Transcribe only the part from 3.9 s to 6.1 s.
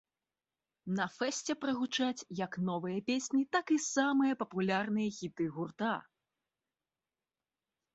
самыя папулярныя хіты гурта!